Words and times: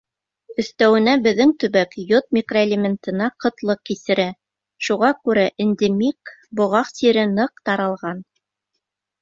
Өҫтәүенә 0.61 1.11
беҙҙең 1.25 1.51
төбәк 1.63 1.91
йод 2.03 2.25
микроэлементына 2.37 3.27
ҡытлыҡ 3.45 3.83
кисерә, 3.91 4.27
шуға 4.89 5.13
күрә 5.29 5.47
эндемик 5.67 6.35
боғаҡ 6.63 6.93
сире 6.97 7.31
ныҡ 7.37 7.67
таралған. 7.71 8.27